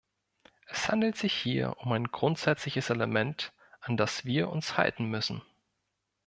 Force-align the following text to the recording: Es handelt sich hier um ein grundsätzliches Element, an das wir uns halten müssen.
Es 0.65 0.89
handelt 0.89 1.15
sich 1.15 1.31
hier 1.31 1.77
um 1.77 1.91
ein 1.91 2.05
grundsätzliches 2.07 2.89
Element, 2.89 3.53
an 3.81 3.97
das 3.97 4.25
wir 4.25 4.49
uns 4.49 4.75
halten 4.75 5.05
müssen. 5.05 5.43